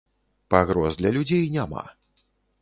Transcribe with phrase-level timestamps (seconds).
[0.53, 1.83] Пагроз для людзей няма.